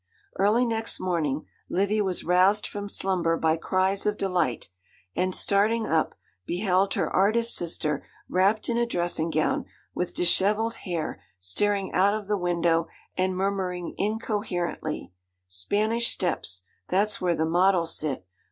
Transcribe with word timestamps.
Early 0.39 0.65
next 0.65 0.99
morning, 0.99 1.45
Livy 1.69 2.01
was 2.01 2.23
roused 2.23 2.65
from 2.65 2.89
slumber 2.89 3.37
by 3.37 3.55
cries 3.55 4.07
of 4.07 4.17
delight, 4.17 4.71
and, 5.15 5.35
starting 5.35 5.85
up, 5.85 6.15
beheld 6.47 6.95
her 6.95 7.07
artist 7.07 7.55
sister 7.55 8.03
wrapped 8.27 8.67
in 8.67 8.77
a 8.79 8.87
dressing 8.87 9.29
gown, 9.29 9.65
with 9.93 10.15
dishevelled 10.15 10.73
hair, 10.89 11.21
staring 11.37 11.93
out 11.93 12.15
of 12.15 12.27
the 12.27 12.35
window, 12.35 12.87
and 13.15 13.37
murmuring 13.37 13.93
incoherently, 13.95 15.13
'Spanish 15.47 16.07
Steps, 16.11 16.63
that's 16.89 17.21
where 17.21 17.35
the 17.35 17.45
models 17.45 17.95
sit. 17.95 18.25